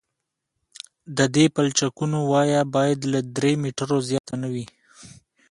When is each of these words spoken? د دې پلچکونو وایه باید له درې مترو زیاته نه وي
د 1.17 1.19
دې 1.35 1.45
پلچکونو 1.55 2.17
وایه 2.31 2.61
باید 2.75 2.99
له 3.13 3.19
درې 3.37 3.53
مترو 3.63 3.97
زیاته 4.09 4.35
نه 4.43 4.49
وي 4.53 4.65